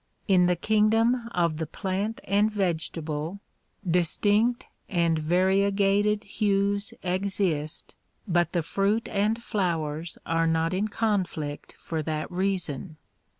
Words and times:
In 0.27 0.47
the 0.47 0.55
kingdom 0.55 1.29
of 1.31 1.57
the 1.57 1.67
plant 1.67 2.21
and 2.23 2.49
vegetable, 2.51 3.39
distinct 3.87 4.65
and 4.89 5.19
variegated 5.19 6.23
hues 6.23 6.91
exist 7.03 7.93
but 8.27 8.51
the 8.53 8.61
fniit 8.63 9.07
and 9.09 9.43
flowers 9.43 10.17
are 10.25 10.47
not 10.47 10.73
in 10.73 10.87
conflict 10.87 11.73
for 11.73 12.01
that 12.01 12.31
reason. 12.31 12.97